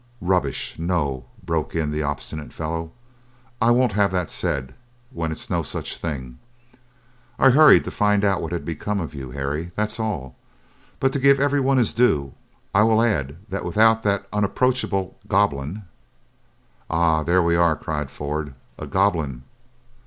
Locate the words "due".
11.93-12.33